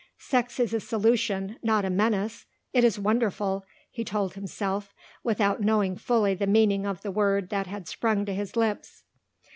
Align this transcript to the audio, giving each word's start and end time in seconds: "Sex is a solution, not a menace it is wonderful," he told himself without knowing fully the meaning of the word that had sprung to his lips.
"Sex 0.17 0.59
is 0.59 0.73
a 0.73 0.79
solution, 0.79 1.59
not 1.61 1.85
a 1.85 1.89
menace 1.91 2.47
it 2.73 2.83
is 2.83 2.97
wonderful," 2.97 3.65
he 3.91 4.03
told 4.03 4.33
himself 4.33 4.95
without 5.23 5.61
knowing 5.61 5.95
fully 5.95 6.33
the 6.33 6.47
meaning 6.47 6.87
of 6.87 7.03
the 7.03 7.11
word 7.11 7.49
that 7.49 7.67
had 7.67 7.87
sprung 7.87 8.25
to 8.25 8.33
his 8.33 8.55
lips. 8.55 9.03